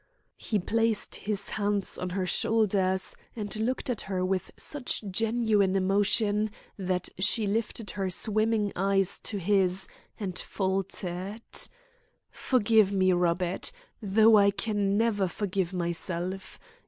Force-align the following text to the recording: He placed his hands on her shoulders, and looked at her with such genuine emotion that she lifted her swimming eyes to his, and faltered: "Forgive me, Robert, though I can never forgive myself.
He 0.39 0.57
placed 0.57 1.13
his 1.15 1.49
hands 1.49 1.95
on 1.99 2.09
her 2.09 2.25
shoulders, 2.25 3.15
and 3.35 3.55
looked 3.55 3.87
at 3.87 4.01
her 4.09 4.25
with 4.25 4.49
such 4.57 5.03
genuine 5.11 5.75
emotion 5.75 6.49
that 6.75 7.09
she 7.19 7.45
lifted 7.45 7.91
her 7.91 8.09
swimming 8.09 8.73
eyes 8.75 9.19
to 9.19 9.37
his, 9.37 9.87
and 10.19 10.39
faltered: 10.39 11.43
"Forgive 12.31 12.91
me, 12.91 13.13
Robert, 13.13 13.71
though 14.01 14.37
I 14.39 14.49
can 14.49 14.97
never 14.97 15.27
forgive 15.27 15.71
myself. 15.71 16.59